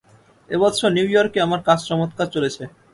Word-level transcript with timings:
এ 0.49 0.55
বৎসর 0.61 0.89
নিউ 0.95 1.07
ইয়র্কে 1.11 1.39
আমার 1.45 1.61
কাজ 1.67 1.79
চমৎকার 1.89 2.27
চলেছে। 2.35 2.63